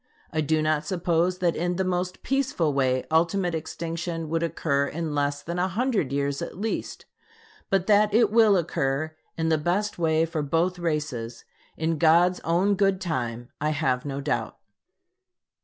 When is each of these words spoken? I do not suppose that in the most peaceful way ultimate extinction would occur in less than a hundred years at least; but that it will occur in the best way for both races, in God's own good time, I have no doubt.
I 0.33 0.41
do 0.41 0.63
not 0.63 0.83
suppose 0.83 1.37
that 1.37 1.55
in 1.55 1.75
the 1.75 1.83
most 1.83 2.23
peaceful 2.23 2.73
way 2.73 3.05
ultimate 3.11 3.53
extinction 3.53 4.29
would 4.29 4.41
occur 4.41 4.87
in 4.87 5.13
less 5.13 5.43
than 5.43 5.59
a 5.59 5.67
hundred 5.67 6.11
years 6.11 6.41
at 6.41 6.57
least; 6.57 7.05
but 7.69 7.85
that 7.85 8.11
it 8.11 8.31
will 8.31 8.57
occur 8.57 9.15
in 9.37 9.49
the 9.49 9.59
best 9.59 9.99
way 9.99 10.25
for 10.25 10.41
both 10.41 10.79
races, 10.79 11.45
in 11.77 11.99
God's 11.99 12.39
own 12.39 12.73
good 12.73 12.99
time, 12.99 13.49
I 13.61 13.69
have 13.69 14.03
no 14.03 14.21
doubt. 14.21 14.57